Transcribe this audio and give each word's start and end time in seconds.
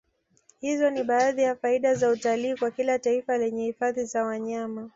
Hizo 0.61 0.89
ni 0.89 1.03
baadhi 1.03 1.41
ya 1.41 1.55
faida 1.55 1.93
za 1.95 2.09
utalii 2.09 2.55
kwa 2.55 2.71
kila 2.71 2.99
taifa 2.99 3.37
lenye 3.37 3.65
hifadhi 3.65 4.05
za 4.05 4.23
wanyama 4.25 4.89